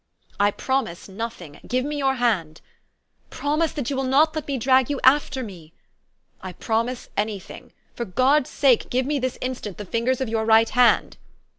"I 0.39 0.49
promise 0.49 1.07
nothing. 1.07 1.59
Give 1.67 1.85
me 1.85 1.97
your 1.97 2.15
hand!"" 2.15 2.59
Promise 3.39 3.73
that 3.73 3.91
you 3.91 3.95
will 3.95 4.03
not 4.03 4.33
let 4.33 4.47
me 4.47 4.57
drag 4.57 4.89
you 4.89 4.99
after 5.03 5.43
me."" 5.43 5.73
I 6.41 6.53
promise 6.53 7.09
any 7.15 7.37
thing. 7.37 7.71
For 7.93 8.05
God's 8.05 8.49
sake, 8.49 8.89
give 8.89 9.05
me, 9.05 9.19
this 9.19 9.37
instant, 9.41 9.77
the 9.77 9.85
fingers 9.85 10.19
of 10.19 10.27
your 10.27 10.43
right 10.43 10.69
hand 10.69 11.17